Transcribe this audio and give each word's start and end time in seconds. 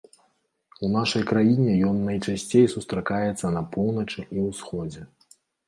У 0.87 0.87
нашай 0.95 1.23
краіне 1.31 1.75
ён 1.91 1.99
найчасцей 2.09 2.65
сустракаецца 2.77 3.55
на 3.59 3.65
поўначы 3.79 4.29
і 4.35 4.51
ўсходзе. 4.51 5.09